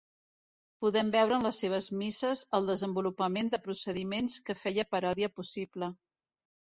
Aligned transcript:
Podem 0.83 1.09
veure 1.15 1.35
en 1.41 1.43
les 1.47 1.57
seves 1.63 1.89
misses 1.99 2.41
el 2.59 2.69
desenvolupament 2.71 3.51
de 3.57 3.59
procediments 3.67 4.39
que 4.49 4.57
feia 4.63 4.87
paròdia 4.97 5.31
possible. 5.41 5.91